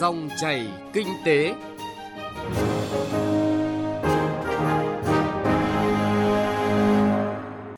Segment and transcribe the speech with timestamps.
[0.00, 1.54] Dòng chảy kinh tế.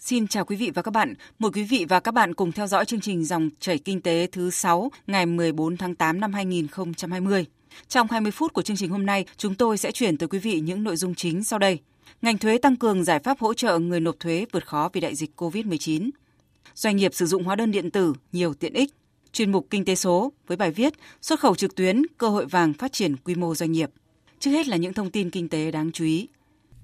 [0.00, 1.14] Xin chào quý vị và các bạn.
[1.38, 4.28] Mời quý vị và các bạn cùng theo dõi chương trình Dòng chảy kinh tế
[4.32, 7.46] thứ 6 ngày 14 tháng 8 năm 2020.
[7.88, 10.60] Trong 20 phút của chương trình hôm nay, chúng tôi sẽ chuyển tới quý vị
[10.60, 11.78] những nội dung chính sau đây.
[12.22, 15.14] Ngành thuế tăng cường giải pháp hỗ trợ người nộp thuế vượt khó vì đại
[15.14, 16.10] dịch COVID-19.
[16.74, 18.92] Doanh nghiệp sử dụng hóa đơn điện tử nhiều tiện ích.
[19.36, 20.92] Chuyên mục Kinh tế số với bài viết
[21.22, 23.90] Xuất khẩu trực tuyến, cơ hội vàng phát triển quy mô doanh nghiệp.
[24.38, 26.28] Trước hết là những thông tin kinh tế đáng chú ý.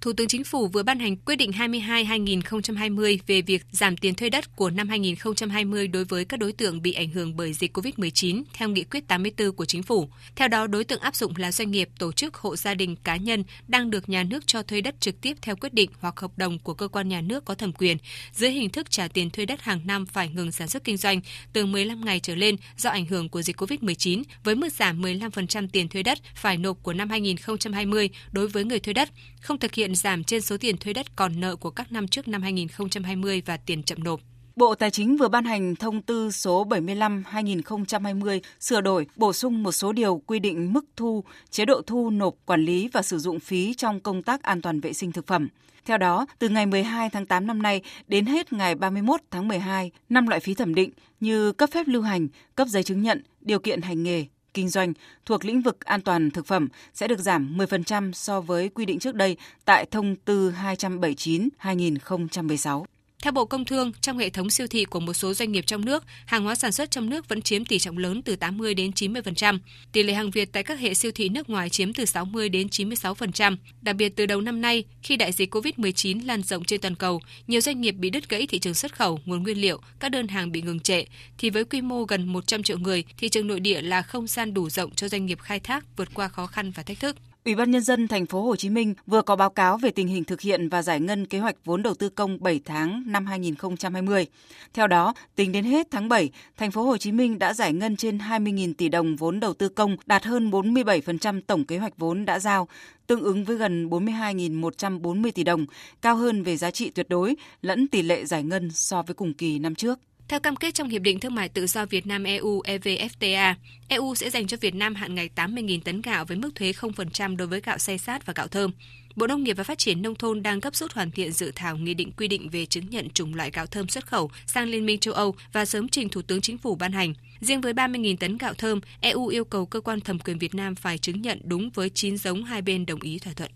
[0.02, 4.30] Thủ tướng Chính phủ vừa ban hành quyết định 22-2020 về việc giảm tiền thuê
[4.30, 8.42] đất của năm 2020 đối với các đối tượng bị ảnh hưởng bởi dịch COVID-19
[8.52, 10.08] theo nghị quyết 84 của Chính phủ.
[10.36, 13.16] Theo đó, đối tượng áp dụng là doanh nghiệp, tổ chức, hộ gia đình, cá
[13.16, 16.38] nhân đang được nhà nước cho thuê đất trực tiếp theo quyết định hoặc hợp
[16.38, 17.96] đồng của cơ quan nhà nước có thẩm quyền
[18.32, 21.20] dưới hình thức trả tiền thuê đất hàng năm phải ngừng sản xuất kinh doanh
[21.52, 25.68] từ 15 ngày trở lên do ảnh hưởng của dịch COVID-19 với mức giảm 15%
[25.72, 29.74] tiền thuê đất phải nộp của năm 2020 đối với người thuê đất, không thực
[29.74, 33.42] hiện giảm trên số tiền thuế đất còn nợ của các năm trước năm 2020
[33.46, 34.20] và tiền chậm nộp.
[34.56, 39.72] Bộ Tài chính vừa ban hành thông tư số 75-2020 sửa đổi, bổ sung một
[39.72, 43.40] số điều quy định mức thu, chế độ thu nộp, quản lý và sử dụng
[43.40, 45.48] phí trong công tác an toàn vệ sinh thực phẩm.
[45.84, 49.90] Theo đó, từ ngày 12 tháng 8 năm nay đến hết ngày 31 tháng 12,
[50.08, 53.58] năm loại phí thẩm định như cấp phép lưu hành, cấp giấy chứng nhận, điều
[53.58, 54.92] kiện hành nghề, kinh doanh
[55.26, 58.98] thuộc lĩnh vực an toàn thực phẩm sẽ được giảm 10% so với quy định
[58.98, 62.84] trước đây tại thông tư 279/2016.
[63.22, 65.84] Theo Bộ Công Thương, trong hệ thống siêu thị của một số doanh nghiệp trong
[65.84, 68.90] nước, hàng hóa sản xuất trong nước vẫn chiếm tỷ trọng lớn từ 80 đến
[68.90, 69.58] 90%.
[69.92, 72.66] Tỷ lệ hàng Việt tại các hệ siêu thị nước ngoài chiếm từ 60 đến
[72.66, 73.56] 96%.
[73.82, 77.20] Đặc biệt từ đầu năm nay, khi đại dịch COVID-19 lan rộng trên toàn cầu,
[77.46, 80.28] nhiều doanh nghiệp bị đứt gãy thị trường xuất khẩu, nguồn nguyên liệu, các đơn
[80.28, 81.04] hàng bị ngừng trệ,
[81.38, 84.54] thì với quy mô gần 100 triệu người, thị trường nội địa là không gian
[84.54, 87.16] đủ rộng cho doanh nghiệp khai thác vượt qua khó khăn và thách thức.
[87.44, 90.08] Ủy ban nhân dân thành phố Hồ Chí Minh vừa có báo cáo về tình
[90.08, 93.26] hình thực hiện và giải ngân kế hoạch vốn đầu tư công 7 tháng năm
[93.26, 94.26] 2020.
[94.74, 97.96] Theo đó, tính đến hết tháng 7, thành phố Hồ Chí Minh đã giải ngân
[97.96, 102.24] trên 20.000 tỷ đồng vốn đầu tư công, đạt hơn 47% tổng kế hoạch vốn
[102.24, 102.68] đã giao,
[103.06, 105.66] tương ứng với gần 42.140 tỷ đồng,
[106.02, 109.34] cao hơn về giá trị tuyệt đối lẫn tỷ lệ giải ngân so với cùng
[109.34, 109.98] kỳ năm trước.
[110.28, 113.54] Theo cam kết trong Hiệp định Thương mại Tự do Việt Nam EU EVFTA,
[113.88, 117.36] EU sẽ dành cho Việt Nam hạn ngạch 80.000 tấn gạo với mức thuế 0%
[117.36, 118.70] đối với gạo xay sát và gạo thơm.
[119.16, 121.76] Bộ Nông nghiệp và Phát triển Nông thôn đang gấp rút hoàn thiện dự thảo
[121.76, 124.86] nghị định quy định về chứng nhận chủng loại gạo thơm xuất khẩu sang Liên
[124.86, 127.14] minh châu Âu và sớm trình Thủ tướng Chính phủ ban hành.
[127.40, 130.74] Riêng với 30.000 tấn gạo thơm, EU yêu cầu cơ quan thẩm quyền Việt Nam
[130.74, 133.50] phải chứng nhận đúng với 9 giống hai bên đồng ý thỏa thuận.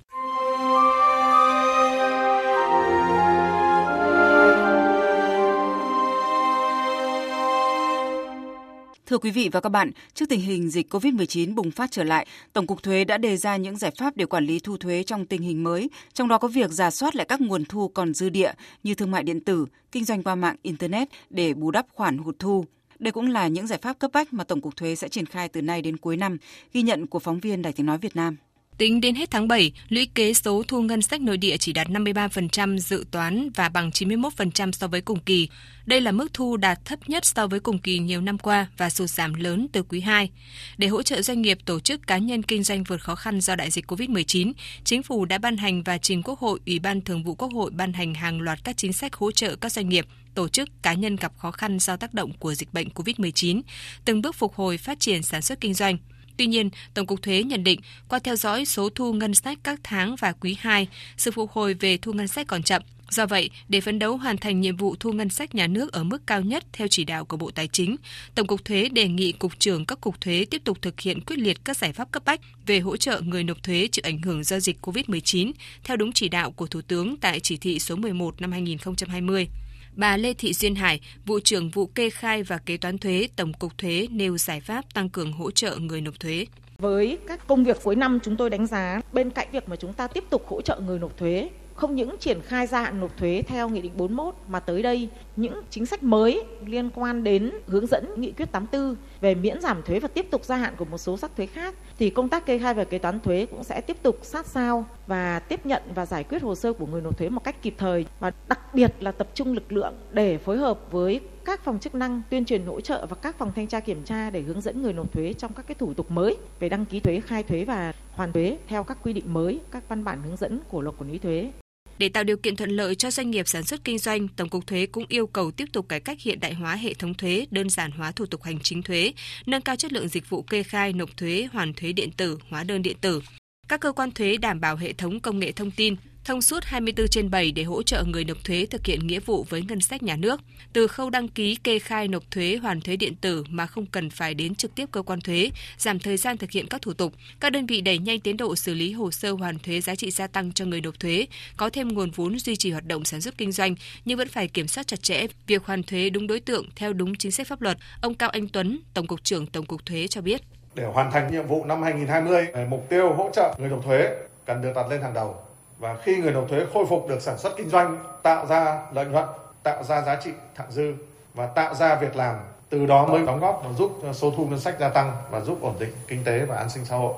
[9.06, 12.26] Thưa quý vị và các bạn, trước tình hình dịch COVID-19 bùng phát trở lại,
[12.52, 15.26] Tổng cục Thuế đã đề ra những giải pháp để quản lý thu thuế trong
[15.26, 18.28] tình hình mới, trong đó có việc giả soát lại các nguồn thu còn dư
[18.28, 18.52] địa
[18.82, 22.38] như thương mại điện tử, kinh doanh qua mạng Internet để bù đắp khoản hụt
[22.38, 22.64] thu.
[22.98, 25.48] Đây cũng là những giải pháp cấp bách mà Tổng cục Thuế sẽ triển khai
[25.48, 26.38] từ nay đến cuối năm,
[26.72, 28.36] ghi nhận của phóng viên Đài Tiếng Nói Việt Nam.
[28.78, 31.88] Tính đến hết tháng 7, lũy kế số thu ngân sách nội địa chỉ đạt
[31.88, 35.48] 53% dự toán và bằng 91% so với cùng kỳ.
[35.86, 38.90] Đây là mức thu đạt thấp nhất so với cùng kỳ nhiều năm qua và
[38.90, 40.30] sụt giảm lớn từ quý 2.
[40.78, 43.56] Để hỗ trợ doanh nghiệp, tổ chức cá nhân kinh doanh vượt khó khăn do
[43.56, 44.52] đại dịch COVID-19,
[44.84, 47.70] Chính phủ đã ban hành và trình Quốc hội, Ủy ban Thường vụ Quốc hội
[47.70, 50.94] ban hành hàng loạt các chính sách hỗ trợ các doanh nghiệp, tổ chức cá
[50.94, 53.60] nhân gặp khó khăn do tác động của dịch bệnh COVID-19,
[54.04, 55.98] từng bước phục hồi phát triển sản xuất kinh doanh.
[56.36, 59.80] Tuy nhiên, Tổng cục Thuế nhận định qua theo dõi số thu ngân sách các
[59.82, 62.82] tháng và quý 2, sự phục hồi về thu ngân sách còn chậm.
[63.10, 66.04] Do vậy, để phấn đấu hoàn thành nhiệm vụ thu ngân sách nhà nước ở
[66.04, 67.96] mức cao nhất theo chỉ đạo của Bộ Tài chính,
[68.34, 71.38] Tổng cục Thuế đề nghị Cục trưởng các cục thuế tiếp tục thực hiện quyết
[71.38, 74.44] liệt các giải pháp cấp bách về hỗ trợ người nộp thuế chịu ảnh hưởng
[74.44, 75.52] do dịch COVID-19
[75.84, 79.48] theo đúng chỉ đạo của Thủ tướng tại chỉ thị số 11 năm 2020
[79.96, 83.52] bà Lê Thị Duyên Hải, vụ trưởng vụ kê khai và kế toán thuế Tổng
[83.52, 86.46] cục Thuế nêu giải pháp tăng cường hỗ trợ người nộp thuế.
[86.78, 89.92] Với các công việc cuối năm chúng tôi đánh giá bên cạnh việc mà chúng
[89.92, 93.16] ta tiếp tục hỗ trợ người nộp thuế không những triển khai gia hạn nộp
[93.16, 97.50] thuế theo Nghị định 41 mà tới đây những chính sách mới liên quan đến
[97.66, 100.84] hướng dẫn Nghị quyết 84 về miễn giảm thuế và tiếp tục gia hạn của
[100.84, 103.64] một số sắc thuế khác thì công tác kê khai và kế toán thuế cũng
[103.64, 107.00] sẽ tiếp tục sát sao và tiếp nhận và giải quyết hồ sơ của người
[107.00, 110.38] nộp thuế một cách kịp thời và đặc biệt là tập trung lực lượng để
[110.38, 113.66] phối hợp với các phòng chức năng tuyên truyền hỗ trợ và các phòng thanh
[113.66, 116.36] tra kiểm tra để hướng dẫn người nộp thuế trong các cái thủ tục mới
[116.60, 119.88] về đăng ký thuế, khai thuế và hoàn thuế theo các quy định mới, các
[119.88, 121.50] văn bản hướng dẫn của luật quản lý thuế.
[121.98, 124.66] Để tạo điều kiện thuận lợi cho doanh nghiệp sản xuất kinh doanh, Tổng cục
[124.66, 127.70] Thuế cũng yêu cầu tiếp tục cải cách hiện đại hóa hệ thống thuế, đơn
[127.70, 129.12] giản hóa thủ tục hành chính thuế,
[129.46, 132.64] nâng cao chất lượng dịch vụ kê khai, nộp thuế, hoàn thuế điện tử, hóa
[132.64, 133.20] đơn điện tử.
[133.68, 135.96] Các cơ quan thuế đảm bảo hệ thống công nghệ thông tin,
[136.26, 139.46] thông suốt 24 trên 7 để hỗ trợ người nộp thuế thực hiện nghĩa vụ
[139.48, 140.40] với ngân sách nhà nước,
[140.72, 144.10] từ khâu đăng ký kê khai nộp thuế hoàn thuế điện tử mà không cần
[144.10, 147.12] phải đến trực tiếp cơ quan thuế, giảm thời gian thực hiện các thủ tục.
[147.40, 150.10] Các đơn vị đẩy nhanh tiến độ xử lý hồ sơ hoàn thuế giá trị
[150.10, 151.26] gia tăng cho người nộp thuế,
[151.56, 153.74] có thêm nguồn vốn duy trì hoạt động sản xuất kinh doanh
[154.04, 157.14] nhưng vẫn phải kiểm soát chặt chẽ việc hoàn thuế đúng đối tượng theo đúng
[157.14, 157.78] chính sách pháp luật.
[158.00, 160.42] Ông Cao Anh Tuấn, Tổng cục trưởng Tổng cục Thuế cho biết.
[160.74, 164.08] Để hoàn thành nhiệm vụ năm 2020, mục tiêu hỗ trợ người nộp thuế
[164.46, 165.45] cần được đặt lên hàng đầu
[165.78, 169.04] và khi người nộp thuế khôi phục được sản xuất kinh doanh, tạo ra lợi
[169.04, 169.24] nhuận,
[169.62, 170.94] tạo ra giá trị thặng dư
[171.34, 172.36] và tạo ra việc làm,
[172.68, 175.58] từ đó mới đóng góp và giúp số thu ngân sách gia tăng và giúp
[175.62, 177.14] ổn định kinh tế và an sinh xã hội.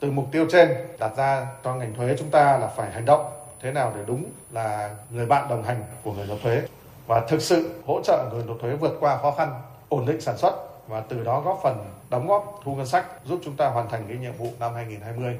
[0.00, 0.68] Từ mục tiêu trên
[0.98, 3.30] đặt ra cho ngành thuế chúng ta là phải hành động
[3.60, 6.62] thế nào để đúng là người bạn đồng hành của người nộp thuế
[7.06, 10.36] và thực sự hỗ trợ người nộp thuế vượt qua khó khăn, ổn định sản
[10.36, 10.54] xuất
[10.88, 14.04] và từ đó góp phần đóng góp thu ngân sách giúp chúng ta hoàn thành
[14.08, 15.38] cái nhiệm vụ năm 2020.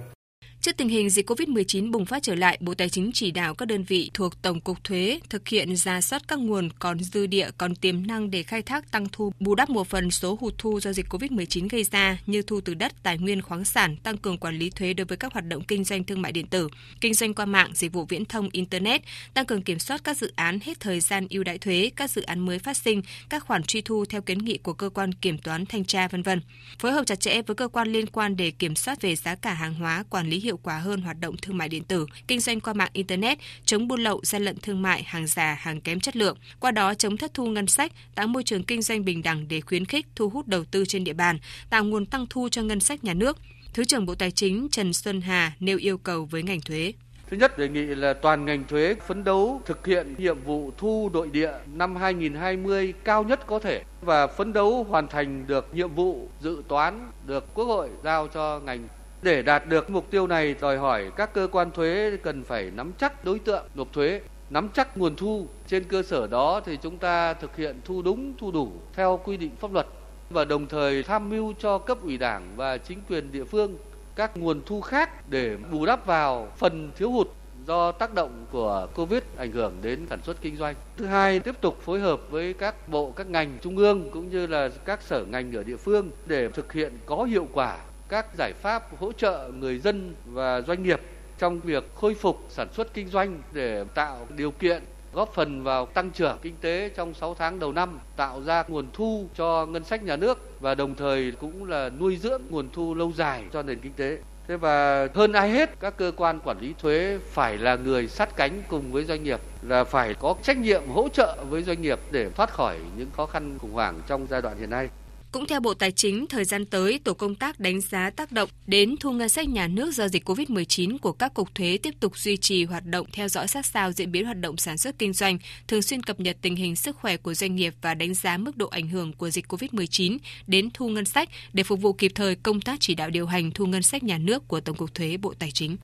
[0.64, 3.66] Trước tình hình dịch COVID-19 bùng phát trở lại, Bộ Tài chính chỉ đạo các
[3.66, 7.50] đơn vị thuộc Tổng cục Thuế thực hiện ra soát các nguồn còn dư địa,
[7.58, 10.80] còn tiềm năng để khai thác tăng thu, bù đắp một phần số hụt thu
[10.80, 14.38] do dịch COVID-19 gây ra như thu từ đất, tài nguyên khoáng sản, tăng cường
[14.38, 16.68] quản lý thuế đối với các hoạt động kinh doanh thương mại điện tử,
[17.00, 19.02] kinh doanh qua mạng, dịch vụ viễn thông, internet,
[19.34, 22.22] tăng cường kiểm soát các dự án hết thời gian ưu đãi thuế, các dự
[22.22, 25.38] án mới phát sinh, các khoản truy thu theo kiến nghị của cơ quan kiểm
[25.38, 26.40] toán thanh tra vân vân.
[26.78, 29.54] Phối hợp chặt chẽ với cơ quan liên quan để kiểm soát về giá cả
[29.54, 32.40] hàng hóa, quản lý hiệu hiệu quả hơn hoạt động thương mại điện tử, kinh
[32.40, 36.00] doanh qua mạng Internet, chống buôn lậu, gian lận thương mại, hàng giả, hàng kém
[36.00, 39.22] chất lượng, qua đó chống thất thu ngân sách, tạo môi trường kinh doanh bình
[39.22, 41.38] đẳng để khuyến khích thu hút đầu tư trên địa bàn,
[41.70, 43.38] tạo nguồn tăng thu cho ngân sách nhà nước.
[43.74, 46.92] Thứ trưởng Bộ Tài chính Trần Xuân Hà nêu yêu cầu với ngành thuế.
[47.30, 51.10] Thứ nhất đề nghị là toàn ngành thuế phấn đấu thực hiện nhiệm vụ thu
[51.12, 55.94] nội địa năm 2020 cao nhất có thể và phấn đấu hoàn thành được nhiệm
[55.94, 58.88] vụ dự toán được Quốc hội giao cho ngành
[59.24, 62.92] để đạt được mục tiêu này đòi hỏi các cơ quan thuế cần phải nắm
[62.98, 65.46] chắc đối tượng nộp thuế, nắm chắc nguồn thu.
[65.66, 69.36] Trên cơ sở đó thì chúng ta thực hiện thu đúng, thu đủ theo quy
[69.36, 69.86] định pháp luật
[70.30, 73.76] và đồng thời tham mưu cho cấp ủy đảng và chính quyền địa phương
[74.16, 77.28] các nguồn thu khác để bù đắp vào phần thiếu hụt
[77.66, 80.74] do tác động của Covid ảnh hưởng đến sản xuất kinh doanh.
[80.96, 84.46] Thứ hai, tiếp tục phối hợp với các bộ, các ngành trung ương cũng như
[84.46, 87.78] là các sở ngành ở địa phương để thực hiện có hiệu quả
[88.14, 91.00] các giải pháp hỗ trợ người dân và doanh nghiệp
[91.38, 94.82] trong việc khôi phục sản xuất kinh doanh để tạo điều kiện
[95.12, 98.86] góp phần vào tăng trưởng kinh tế trong 6 tháng đầu năm, tạo ra nguồn
[98.92, 102.94] thu cho ngân sách nhà nước và đồng thời cũng là nuôi dưỡng nguồn thu
[102.94, 104.18] lâu dài cho nền kinh tế.
[104.48, 108.36] Thế và hơn ai hết các cơ quan quản lý thuế phải là người sát
[108.36, 111.98] cánh cùng với doanh nghiệp là phải có trách nhiệm hỗ trợ với doanh nghiệp
[112.10, 114.88] để thoát khỏi những khó khăn khủng hoảng trong giai đoạn hiện nay.
[115.34, 118.48] Cũng theo Bộ Tài chính, thời gian tới, tổ công tác đánh giá tác động
[118.66, 122.18] đến thu ngân sách nhà nước do dịch COVID-19 của các cục thuế tiếp tục
[122.18, 125.12] duy trì hoạt động theo dõi sát sao diễn biến hoạt động sản xuất kinh
[125.12, 125.38] doanh,
[125.68, 128.56] thường xuyên cập nhật tình hình sức khỏe của doanh nghiệp và đánh giá mức
[128.56, 132.34] độ ảnh hưởng của dịch COVID-19 đến thu ngân sách để phục vụ kịp thời
[132.34, 135.16] công tác chỉ đạo điều hành thu ngân sách nhà nước của Tổng cục Thuế
[135.16, 135.76] Bộ Tài chính.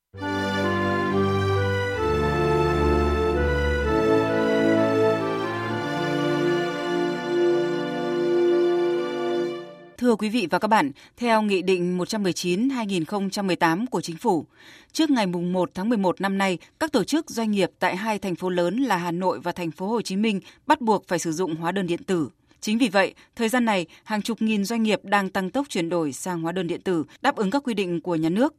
[10.10, 14.46] Thưa quý vị và các bạn, theo Nghị định 119-2018 của Chính phủ,
[14.92, 18.34] trước ngày 1 tháng 11 năm nay, các tổ chức doanh nghiệp tại hai thành
[18.34, 21.32] phố lớn là Hà Nội và thành phố Hồ Chí Minh bắt buộc phải sử
[21.32, 22.28] dụng hóa đơn điện tử.
[22.60, 25.88] Chính vì vậy, thời gian này, hàng chục nghìn doanh nghiệp đang tăng tốc chuyển
[25.88, 28.54] đổi sang hóa đơn điện tử, đáp ứng các quy định của nhà nước.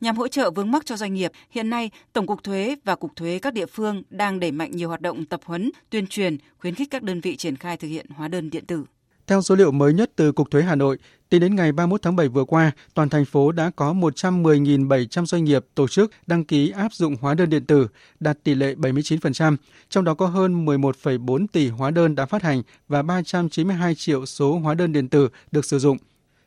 [0.00, 3.16] Nhằm hỗ trợ vướng mắc cho doanh nghiệp, hiện nay Tổng cục Thuế và Cục
[3.16, 6.74] Thuế các địa phương đang đẩy mạnh nhiều hoạt động tập huấn, tuyên truyền, khuyến
[6.74, 8.84] khích các đơn vị triển khai thực hiện hóa đơn điện tử.
[9.26, 12.16] Theo số liệu mới nhất từ Cục Thuế Hà Nội, tính đến ngày 31 tháng
[12.16, 16.70] 7 vừa qua, toàn thành phố đã có 110.700 doanh nghiệp tổ chức đăng ký
[16.70, 17.88] áp dụng hóa đơn điện tử,
[18.20, 19.56] đạt tỷ lệ 79%,
[19.90, 24.58] trong đó có hơn 11,4 tỷ hóa đơn đã phát hành và 392 triệu số
[24.58, 25.98] hóa đơn điện tử được sử dụng.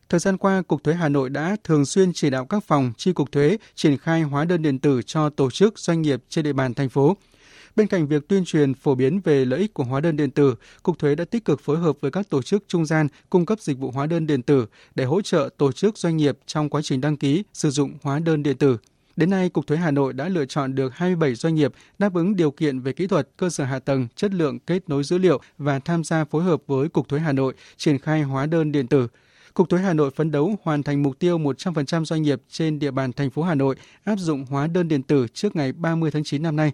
[0.09, 3.13] Thời gian qua, Cục Thuế Hà Nội đã thường xuyên chỉ đạo các phòng, chi
[3.13, 6.53] cục thuế triển khai hóa đơn điện tử cho tổ chức doanh nghiệp trên địa
[6.53, 7.17] bàn thành phố–
[7.75, 10.55] Bên cạnh việc tuyên truyền phổ biến về lợi ích của hóa đơn điện tử,
[10.83, 13.59] Cục Thuế đã tích cực phối hợp với các tổ chức trung gian cung cấp
[13.59, 16.81] dịch vụ hóa đơn điện tử để hỗ trợ tổ chức doanh nghiệp trong quá
[16.81, 18.77] trình đăng ký sử dụng hóa đơn điện tử.
[19.15, 22.35] Đến nay, Cục Thuế Hà Nội đã lựa chọn được 27 doanh nghiệp đáp ứng
[22.35, 25.41] điều kiện về kỹ thuật, cơ sở hạ tầng, chất lượng kết nối dữ liệu
[25.57, 28.87] và tham gia phối hợp với Cục Thuế Hà Nội triển khai hóa đơn điện
[28.87, 29.07] tử.
[29.53, 32.91] Cục Thuế Hà Nội phấn đấu hoàn thành mục tiêu 100% doanh nghiệp trên địa
[32.91, 36.23] bàn thành phố Hà Nội áp dụng hóa đơn điện tử trước ngày 30 tháng
[36.23, 36.71] 9 năm nay.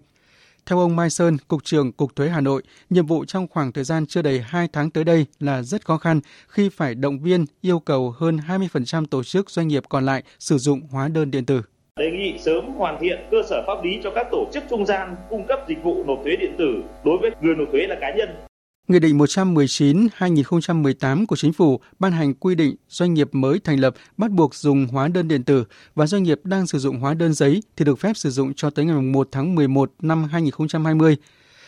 [0.70, 3.84] Theo ông Mai Sơn, Cục trưởng Cục Thuế Hà Nội, nhiệm vụ trong khoảng thời
[3.84, 7.46] gian chưa đầy 2 tháng tới đây là rất khó khăn khi phải động viên
[7.62, 11.46] yêu cầu hơn 20% tổ chức doanh nghiệp còn lại sử dụng hóa đơn điện
[11.46, 11.62] tử.
[12.00, 15.16] Đề nghị sớm hoàn thiện cơ sở pháp lý cho các tổ chức trung gian
[15.30, 18.16] cung cấp dịch vụ nộp thuế điện tử đối với người nộp thuế là cá
[18.16, 18.30] nhân.
[18.88, 23.96] Nghị định 119-2018 của Chính phủ ban hành quy định doanh nghiệp mới thành lập
[24.18, 25.64] bắt buộc dùng hóa đơn điện tử
[25.96, 28.70] và doanh nghiệp đang sử dụng hóa đơn giấy thì được phép sử dụng cho
[28.70, 31.18] tới ngày 1 tháng 11 năm 2020.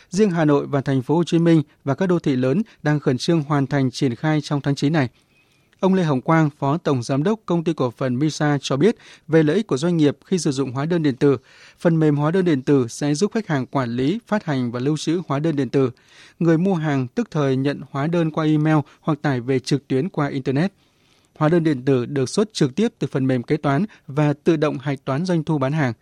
[0.10, 3.00] Riêng Hà Nội và thành phố Hồ Chí Minh và các đô thị lớn đang
[3.00, 5.10] khẩn trương hoàn thành triển khai trong tháng 9 này.
[5.80, 8.96] Ông Lê Hồng Quang, Phó Tổng Giám đốc Công ty Cổ phần Misa cho biết
[9.28, 11.38] về lợi ích của doanh nghiệp khi sử dụng hóa đơn điện tử.
[11.80, 14.80] Phần mềm hóa đơn điện tử sẽ giúp khách hàng quản lý, phát hành và
[14.80, 15.92] lưu trữ hóa đơn điện tử.
[16.40, 20.10] Người mua hàng tức thời nhận hóa đơn qua email hoặc tải về trực tuyến
[20.10, 20.74] qua Internet.
[21.38, 24.56] Hóa đơn điện tử được xuất trực tiếp từ phần mềm kế toán và tự
[24.56, 25.94] động hạch toán doanh thu bán hàng.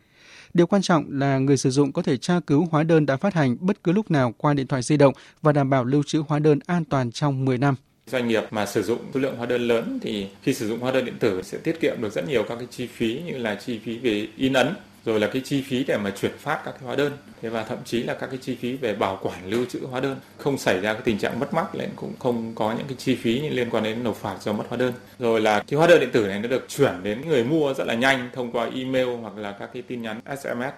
[0.53, 3.34] Điều quan trọng là người sử dụng có thể tra cứu hóa đơn đã phát
[3.34, 6.24] hành bất cứ lúc nào qua điện thoại di động và đảm bảo lưu trữ
[6.27, 7.75] hóa đơn an toàn trong 10 năm.
[8.08, 10.92] Doanh nghiệp mà sử dụng số lượng hóa đơn lớn thì khi sử dụng hóa
[10.92, 13.56] đơn điện tử sẽ tiết kiệm được rất nhiều các cái chi phí như là
[13.56, 14.74] chi phí về in ấn,
[15.06, 17.12] rồi là cái chi phí để mà chuyển phát các cái hóa đơn.
[17.42, 20.00] Thế và thậm chí là các cái chi phí về bảo quản lưu trữ hóa
[20.00, 20.16] đơn.
[20.38, 23.16] Không xảy ra cái tình trạng mất mát lại cũng không có những cái chi
[23.16, 24.94] phí liên quan đến nộp phạt do mất hóa đơn.
[25.20, 27.88] Rồi là cái hóa đơn điện tử này nó được chuyển đến người mua rất
[27.88, 30.74] là nhanh thông qua email hoặc là các cái tin nhắn SMS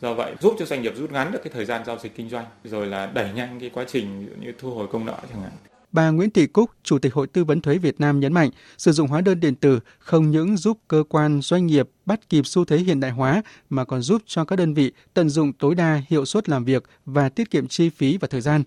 [0.00, 2.28] do vậy giúp cho doanh nghiệp rút ngắn được cái thời gian giao dịch kinh
[2.28, 5.52] doanh, rồi là đẩy nhanh cái quá trình như thu hồi công nợ chẳng hạn.
[5.92, 8.92] Bà Nguyễn Thị Cúc, Chủ tịch Hội Tư vấn Thuế Việt Nam nhấn mạnh, sử
[8.92, 12.64] dụng hóa đơn điện tử không những giúp cơ quan doanh nghiệp bắt kịp xu
[12.64, 16.02] thế hiện đại hóa mà còn giúp cho các đơn vị tận dụng tối đa
[16.08, 18.62] hiệu suất làm việc và tiết kiệm chi phí và thời gian.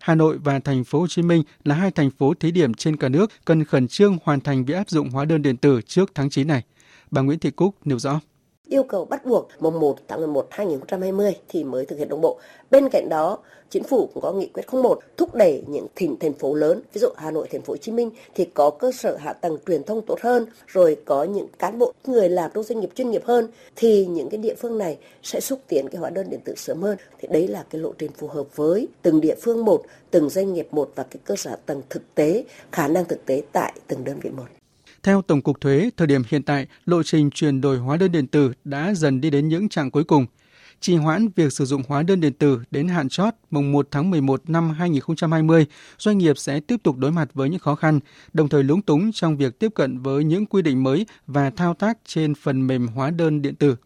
[0.00, 2.96] Hà Nội và thành phố Hồ Chí Minh là hai thành phố thí điểm trên
[2.96, 6.10] cả nước cần khẩn trương hoàn thành việc áp dụng hóa đơn điện tử trước
[6.14, 6.62] tháng 9 này.
[7.10, 8.20] Bà Nguyễn Thị Cúc nêu rõ
[8.68, 12.38] yêu cầu bắt buộc mùng 1 tháng 11 2020 thì mới thực hiện đồng bộ.
[12.70, 13.38] Bên cạnh đó,
[13.70, 17.00] chính phủ cũng có nghị quyết 01 thúc đẩy những tỉnh thành phố lớn, ví
[17.00, 19.84] dụ Hà Nội, thành phố Hồ Chí Minh thì có cơ sở hạ tầng truyền
[19.84, 23.22] thông tốt hơn, rồi có những cán bộ người làm trong doanh nghiệp chuyên nghiệp
[23.24, 26.54] hơn thì những cái địa phương này sẽ xúc tiến cái hóa đơn điện tử
[26.56, 26.96] sớm hơn.
[27.18, 30.52] Thì đấy là cái lộ trình phù hợp với từng địa phương một, từng doanh
[30.52, 33.72] nghiệp một và cái cơ sở hạ tầng thực tế, khả năng thực tế tại
[33.86, 34.55] từng đơn vị một.
[35.06, 38.26] Theo Tổng cục Thuế, thời điểm hiện tại, lộ trình chuyển đổi hóa đơn điện
[38.26, 40.26] tử đã dần đi đến những trạng cuối cùng.
[40.80, 44.10] Trì hoãn việc sử dụng hóa đơn điện tử đến hạn chót mùng 1 tháng
[44.10, 45.66] 11 năm 2020,
[45.98, 48.00] doanh nghiệp sẽ tiếp tục đối mặt với những khó khăn,
[48.32, 51.74] đồng thời lúng túng trong việc tiếp cận với những quy định mới và thao
[51.74, 53.76] tác trên phần mềm hóa đơn điện tử.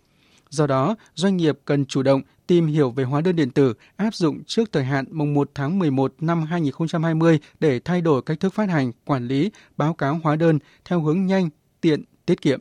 [0.51, 4.15] Do đó, doanh nghiệp cần chủ động tìm hiểu về hóa đơn điện tử áp
[4.15, 8.55] dụng trước thời hạn mùng 1 tháng 11 năm 2020 để thay đổi cách thức
[8.55, 11.49] phát hành, quản lý, báo cáo hóa đơn theo hướng nhanh,
[11.81, 12.59] tiện, tiết kiệm.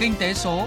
[0.00, 0.66] Kinh tế số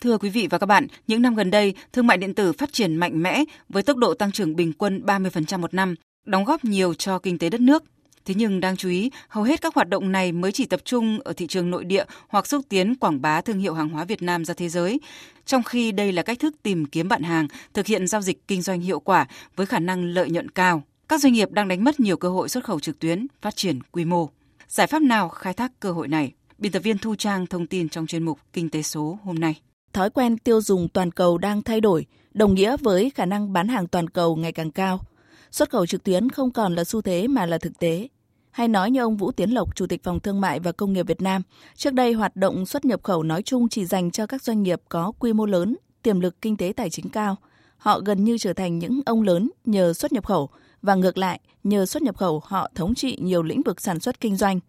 [0.00, 2.72] Thưa quý vị và các bạn, những năm gần đây, thương mại điện tử phát
[2.72, 5.94] triển mạnh mẽ với tốc độ tăng trưởng bình quân 30% một năm,
[6.26, 7.84] đóng góp nhiều cho kinh tế đất nước.
[8.24, 11.18] Thế nhưng đáng chú ý, hầu hết các hoạt động này mới chỉ tập trung
[11.24, 14.22] ở thị trường nội địa hoặc xúc tiến quảng bá thương hiệu hàng hóa Việt
[14.22, 15.00] Nam ra thế giới,
[15.46, 18.62] trong khi đây là cách thức tìm kiếm bạn hàng, thực hiện giao dịch kinh
[18.62, 19.26] doanh hiệu quả
[19.56, 20.82] với khả năng lợi nhuận cao.
[21.08, 23.82] Các doanh nghiệp đang đánh mất nhiều cơ hội xuất khẩu trực tuyến, phát triển
[23.82, 24.28] quy mô.
[24.68, 26.32] Giải pháp nào khai thác cơ hội này?
[26.58, 29.60] Biên tập viên Thu Trang thông tin trong chuyên mục Kinh tế số hôm nay.
[29.92, 33.68] Thói quen tiêu dùng toàn cầu đang thay đổi, đồng nghĩa với khả năng bán
[33.68, 35.00] hàng toàn cầu ngày càng cao–
[35.52, 38.08] Xuất khẩu trực tuyến không còn là xu thế mà là thực tế.
[38.50, 41.06] Hay nói như ông Vũ Tiến Lộc, Chủ tịch Phòng Thương mại và Công nghiệp
[41.06, 41.42] Việt Nam,
[41.76, 44.80] trước đây hoạt động xuất nhập khẩu nói chung chỉ dành cho các doanh nghiệp
[44.88, 47.36] có quy mô lớn, tiềm lực kinh tế tài chính cao.
[47.76, 50.48] Họ gần như trở thành những ông lớn nhờ xuất nhập khẩu
[50.82, 54.20] và ngược lại, nhờ xuất nhập khẩu họ thống trị nhiều lĩnh vực sản xuất
[54.20, 54.60] kinh doanh.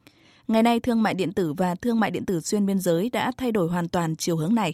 [0.47, 3.31] Ngày nay, thương mại điện tử và thương mại điện tử xuyên biên giới đã
[3.37, 4.73] thay đổi hoàn toàn chiều hướng này.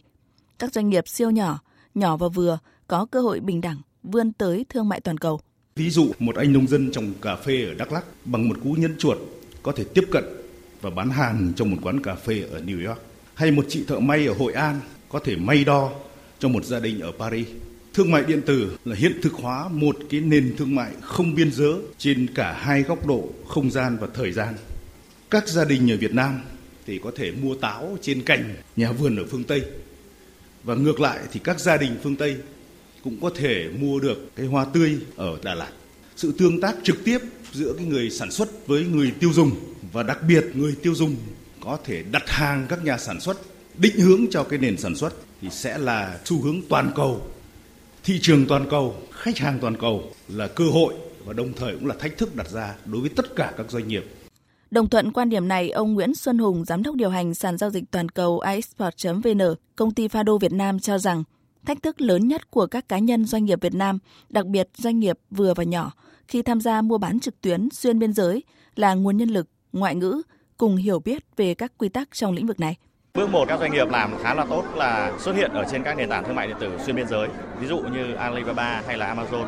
[0.60, 1.60] Các doanh nghiệp siêu nhỏ,
[1.96, 5.40] nhỏ và vừa có cơ hội bình đẳng vươn tới thương mại toàn cầu.
[5.76, 8.74] Ví dụ, một anh nông dân trồng cà phê ở Đắk Lắk bằng một cú
[8.74, 9.18] nhấn chuột
[9.64, 10.24] có thể tiếp cận
[10.82, 13.02] và bán hàng trong một quán cà phê ở New York.
[13.34, 15.92] Hay một chị thợ may ở Hội An có thể may đo
[16.40, 17.48] cho một gia đình ở Paris.
[17.94, 21.52] Thương mại điện tử là hiện thực hóa một cái nền thương mại không biên
[21.52, 24.56] giới trên cả hai góc độ, không gian và thời gian.
[25.30, 26.42] Các gia đình ở Việt Nam
[26.86, 29.64] thì có thể mua táo trên cành nhà vườn ở phương Tây.
[30.64, 32.38] Và ngược lại thì các gia đình phương Tây
[33.04, 35.72] cũng có thể mua được cái hoa tươi ở Đà Lạt.
[36.16, 37.20] Sự tương tác trực tiếp
[37.52, 39.52] giữa cái người sản xuất với người tiêu dùng
[39.92, 41.16] và đặc biệt người tiêu dùng
[41.60, 43.38] có thể đặt hàng các nhà sản xuất
[43.78, 47.22] định hướng cho cái nền sản xuất thì sẽ là xu hướng toàn cầu.
[48.04, 50.94] Thị trường toàn cầu, khách hàng toàn cầu là cơ hội
[51.26, 53.88] và đồng thời cũng là thách thức đặt ra đối với tất cả các doanh
[53.88, 54.06] nghiệp
[54.72, 57.70] Đồng thuận quan điểm này, ông Nguyễn Xuân Hùng, giám đốc điều hành sàn giao
[57.70, 59.42] dịch toàn cầu iExport.vn,
[59.76, 61.24] công ty Fado Việt Nam cho rằng
[61.66, 64.00] thách thức lớn nhất của các cá nhân doanh nghiệp Việt Nam,
[64.30, 65.92] đặc biệt doanh nghiệp vừa và nhỏ
[66.28, 68.44] khi tham gia mua bán trực tuyến xuyên biên giới
[68.76, 70.22] là nguồn nhân lực, ngoại ngữ
[70.58, 72.76] cùng hiểu biết về các quy tắc trong lĩnh vực này.
[73.14, 75.98] Bước một các doanh nghiệp làm khá là tốt là xuất hiện ở trên các
[75.98, 77.28] nền tảng thương mại điện tử xuyên biên giới,
[77.60, 79.48] ví dụ như Alibaba hay là Amazon.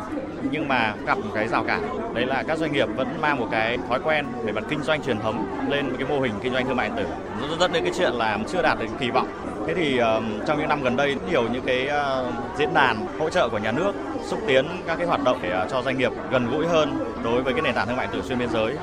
[0.51, 3.48] Nhưng mà gặp một cái rào cản, đấy là các doanh nghiệp vẫn mang một
[3.51, 6.65] cái thói quen về mặt kinh doanh truyền thống lên cái mô hình kinh doanh
[6.65, 7.06] thương mại điện tử.
[7.50, 9.27] Rất dẫn đến cái chuyện là chưa đạt được kỳ vọng.
[9.68, 13.30] Thế thì uh, trong những năm gần đây nhiều những cái uh, diễn đàn hỗ
[13.30, 13.91] trợ của nhà nước
[14.25, 17.41] xúc tiến các cái hoạt động để uh, cho doanh nghiệp gần gũi hơn đối
[17.41, 18.75] với cái nền tảng thương mại điện tử xuyên biên giới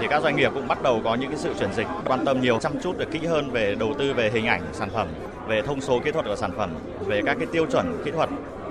[0.00, 2.40] thì các doanh nghiệp cũng bắt đầu có những cái sự chuyển dịch quan tâm
[2.40, 5.08] nhiều chăm chút được kỹ hơn về đầu tư về hình ảnh sản phẩm
[5.46, 6.70] về thông số kỹ thuật của sản phẩm
[7.06, 8.28] về các cái tiêu chuẩn kỹ thuật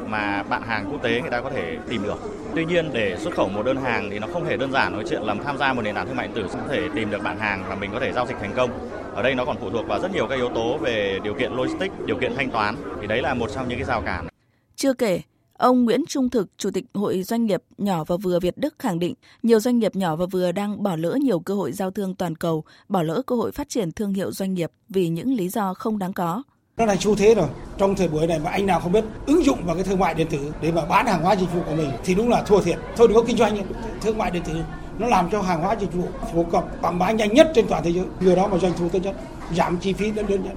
[0.08, 2.20] mà bạn hàng quốc tế người ta có thể tìm được.
[2.56, 5.03] Tuy nhiên để xuất khẩu một đơn hàng thì nó không hề đơn giản nói
[5.10, 7.24] chuyện là tham gia một nền tảng thương mại điện tử có thể tìm được
[7.24, 8.70] bạn hàng và mình có thể giao dịch thành công.
[9.15, 11.53] Ở đây nó còn phụ thuộc vào rất nhiều các yếu tố về điều kiện
[11.53, 14.27] logistics, điều kiện thanh toán thì đấy là một trong những cái rào cản.
[14.75, 15.22] Chưa kể,
[15.58, 19.00] Ông Nguyễn Trung Thực, Chủ tịch Hội Doanh nghiệp nhỏ và vừa Việt Đức khẳng
[19.00, 19.13] định,
[19.44, 22.36] nhiều doanh nghiệp nhỏ và vừa đang bỏ lỡ nhiều cơ hội giao thương toàn
[22.36, 25.74] cầu, bỏ lỡ cơ hội phát triển thương hiệu doanh nghiệp vì những lý do
[25.74, 26.44] không đáng có.
[26.77, 27.48] Nó là xu thế rồi.
[27.77, 30.13] Trong thời buổi này mà anh nào không biết ứng dụng vào cái thương mại
[30.13, 32.62] điện tử để mà bán hàng hóa dịch vụ của mình thì đúng là thua
[32.62, 32.77] thiệt.
[32.96, 33.58] Thôi đừng có kinh doanh
[34.01, 34.53] thương mại điện tử
[35.00, 37.83] nó làm cho hàng hóa dịch vụ phổ cập quảng bá nhanh nhất trên toàn
[37.83, 38.05] thế giới.
[38.19, 39.15] Nhờ đó mà doanh thu tốt nhất,
[39.55, 40.53] giảm chi phí đến lớn nhất.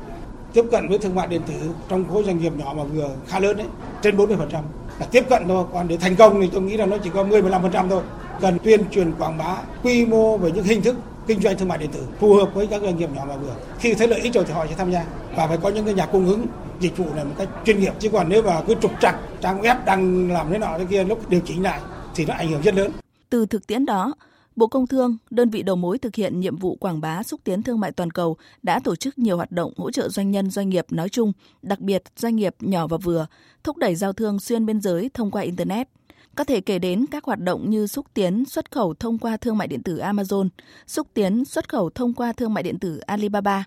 [0.53, 1.55] Tiếp cận với thương mại điện tử
[1.89, 3.67] trong khối doanh nghiệp nhỏ mà vừa khá lớn đấy,
[4.03, 4.63] trên 40%
[5.01, 7.25] là tiếp cận thôi còn để thành công thì tôi nghĩ là nó chỉ có
[7.25, 8.03] 10 15% thôi.
[8.41, 11.79] Cần tuyên truyền quảng bá quy mô về những hình thức kinh doanh thương mại
[11.79, 13.55] điện tử phù hợp với các doanh nghiệp nhỏ và vừa.
[13.79, 15.05] Khi thấy lợi ích rồi thì họ sẽ tham gia
[15.37, 16.47] và phải có những cái nhà cung ứng
[16.81, 17.93] dịch vụ này một cách chuyên nghiệp.
[17.99, 21.05] Chứ còn nếu mà cứ trục trặc trang web đang làm thế nọ thế kia
[21.05, 21.81] lúc điều chỉnh lại
[22.15, 22.91] thì nó ảnh hưởng rất lớn
[23.31, 24.15] từ thực tiễn đó
[24.57, 27.63] Bộ Công Thương, đơn vị đầu mối thực hiện nhiệm vụ quảng bá xúc tiến
[27.63, 30.69] thương mại toàn cầu, đã tổ chức nhiều hoạt động hỗ trợ doanh nhân doanh
[30.69, 33.27] nghiệp nói chung, đặc biệt doanh nghiệp nhỏ và vừa,
[33.65, 35.89] thúc đẩy giao thương xuyên biên giới thông qua Internet.
[36.35, 39.59] Có thể kể đến các hoạt động như xúc tiến xuất khẩu thông qua thương
[39.59, 40.49] mại điện tử Amazon,
[40.87, 43.65] xúc tiến xuất khẩu thông qua thương mại điện tử Alibaba,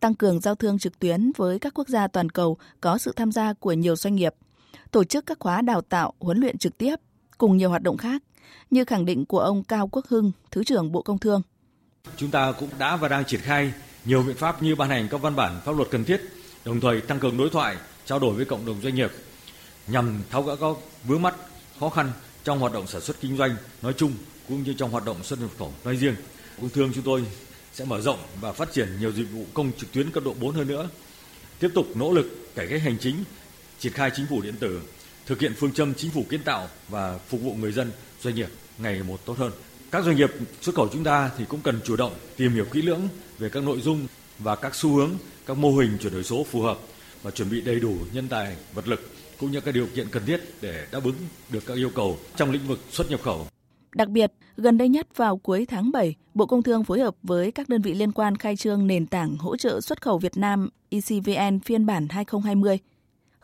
[0.00, 3.32] tăng cường giao thương trực tuyến với các quốc gia toàn cầu có sự tham
[3.32, 4.34] gia của nhiều doanh nghiệp,
[4.90, 6.96] tổ chức các khóa đào tạo, huấn luyện trực tiếp,
[7.38, 8.22] cùng nhiều hoạt động khác
[8.70, 11.42] như khẳng định của ông Cao Quốc Hưng, Thứ trưởng Bộ Công Thương.
[12.16, 13.72] Chúng ta cũng đã và đang triển khai
[14.04, 16.20] nhiều biện pháp như ban hành các văn bản pháp luật cần thiết,
[16.64, 19.10] đồng thời tăng cường đối thoại, trao đổi với cộng đồng doanh nghiệp
[19.86, 21.34] nhằm tháo gỡ các vướng mắt,
[21.80, 22.12] khó khăn
[22.44, 24.12] trong hoạt động sản xuất kinh doanh nói chung
[24.48, 26.14] cũng như trong hoạt động xuất nhập khẩu nói riêng.
[26.60, 27.24] Công Thương chúng tôi
[27.72, 30.54] sẽ mở rộng và phát triển nhiều dịch vụ công trực tuyến cấp độ 4
[30.54, 30.88] hơn nữa,
[31.58, 33.24] tiếp tục nỗ lực cải cách hành chính,
[33.78, 34.80] triển khai chính phủ điện tử,
[35.26, 38.48] thực hiện phương châm chính phủ kiến tạo và phục vụ người dân doanh nghiệp
[38.78, 39.52] ngày một tốt hơn.
[39.90, 42.82] Các doanh nghiệp xuất khẩu chúng ta thì cũng cần chủ động tìm hiểu kỹ
[42.82, 43.08] lưỡng
[43.38, 44.06] về các nội dung
[44.38, 45.10] và các xu hướng,
[45.46, 46.78] các mô hình chuyển đổi số phù hợp
[47.22, 50.22] và chuẩn bị đầy đủ nhân tài, vật lực cũng như các điều kiện cần
[50.26, 51.14] thiết để đáp ứng
[51.50, 53.46] được các yêu cầu trong lĩnh vực xuất nhập khẩu.
[53.94, 57.52] Đặc biệt, gần đây nhất vào cuối tháng 7, Bộ Công Thương phối hợp với
[57.52, 60.68] các đơn vị liên quan khai trương nền tảng hỗ trợ xuất khẩu Việt Nam
[60.88, 62.78] ECVN phiên bản 2020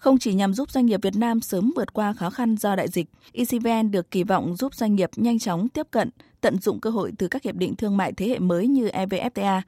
[0.03, 2.89] không chỉ nhằm giúp doanh nghiệp Việt Nam sớm vượt qua khó khăn do đại
[2.89, 6.11] dịch, ECVN được kỳ vọng giúp doanh nghiệp nhanh chóng tiếp cận,
[6.41, 9.61] tận dụng cơ hội từ các hiệp định thương mại thế hệ mới như EVFTA.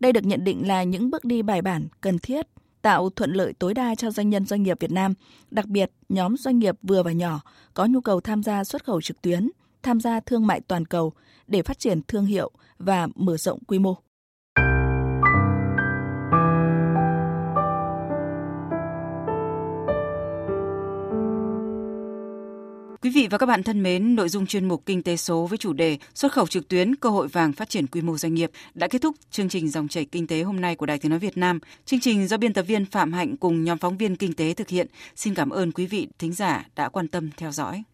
[0.00, 2.46] Đây được nhận định là những bước đi bài bản, cần thiết,
[2.82, 5.14] tạo thuận lợi tối đa cho doanh nhân doanh nghiệp Việt Nam,
[5.50, 7.40] đặc biệt nhóm doanh nghiệp vừa và nhỏ
[7.74, 9.50] có nhu cầu tham gia xuất khẩu trực tuyến,
[9.82, 11.12] tham gia thương mại toàn cầu
[11.46, 13.96] để phát triển thương hiệu và mở rộng quy mô.
[23.02, 25.58] Quý vị và các bạn thân mến, nội dung chuyên mục Kinh tế số với
[25.58, 28.50] chủ đề Xuất khẩu trực tuyến, cơ hội vàng phát triển quy mô doanh nghiệp
[28.74, 31.18] đã kết thúc chương trình dòng chảy kinh tế hôm nay của Đài Tiếng nói
[31.18, 31.58] Việt Nam.
[31.84, 34.68] Chương trình do biên tập viên Phạm Hạnh cùng nhóm phóng viên kinh tế thực
[34.68, 34.86] hiện.
[35.16, 37.82] Xin cảm ơn quý vị thính giả đã quan tâm theo dõi.